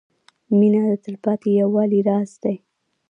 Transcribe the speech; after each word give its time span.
•مینه 0.57 0.81
د 0.89 0.93
تلپاتې 1.03 1.49
یووالي 1.59 1.99
راز 2.09 2.31
دی. 2.43 2.55